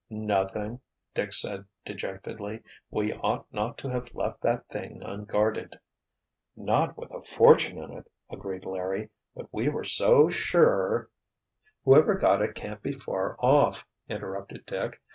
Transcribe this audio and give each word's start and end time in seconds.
"Nothing," 0.09 0.79
Dick 1.13 1.31
said 1.31 1.65
dejectedly. 1.85 2.63
"We 2.89 3.13
ought 3.13 3.45
not 3.53 3.77
to 3.77 3.89
have 3.89 4.15
left 4.15 4.41
that 4.41 4.65
thing 4.67 5.03
unguarded." 5.03 5.79
"Not 6.55 6.97
with 6.97 7.11
a 7.11 7.21
fortune 7.21 7.77
in 7.77 7.91
it," 7.91 8.09
agreed 8.27 8.65
Larry. 8.65 9.11
"But 9.35 9.45
we 9.53 9.69
were 9.69 9.83
so 9.83 10.27
sure——" 10.27 11.11
"Whoever 11.85 12.15
got 12.15 12.41
it 12.41 12.55
can't 12.55 12.81
be 12.81 12.93
far 12.93 13.35
off," 13.41 13.85
interrupted 14.09 14.65
Dick. 14.65 14.99